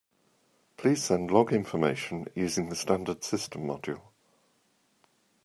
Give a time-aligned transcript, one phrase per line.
[0.77, 4.01] Please send log information using the standard system module.